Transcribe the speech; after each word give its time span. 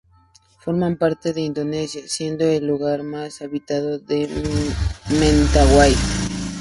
Forma 0.63 0.95
parte 0.95 1.31
de 1.31 1.41
Indonesia, 1.41 2.01
siendo 2.07 2.43
el 2.45 2.65
lugar 2.65 3.03
más 3.03 3.43
habitado 3.43 3.99
de 3.99 4.27
las 4.27 5.11
Mentawai. 5.11 5.93